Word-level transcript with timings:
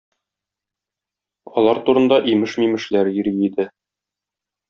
Алар 1.61 1.81
турында 1.89 2.19
имеш-мимешләр 2.33 3.13
йөри 3.17 3.35
иде. 3.51 3.67